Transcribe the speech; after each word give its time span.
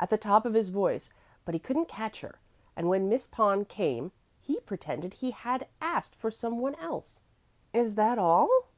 at 0.00 0.08
the 0.08 0.16
top 0.16 0.46
of 0.46 0.54
his 0.54 0.70
voice; 0.70 1.10
but 1.44 1.52
he 1.52 1.60
couldn't 1.60 1.84
catch 1.86 2.22
her, 2.22 2.38
and 2.76 2.88
when 2.88 3.10
Miss 3.10 3.26
Pond 3.26 3.68
came 3.68 4.10
he 4.40 4.58
pretended 4.60 5.12
he 5.12 5.32
had 5.32 5.68
asked 5.82 6.14
for 6.14 6.30
some 6.30 6.60
one 6.60 6.76
else." 6.76 7.20
"Is 7.74 7.94
that 7.96 8.18
all?" 8.18 8.48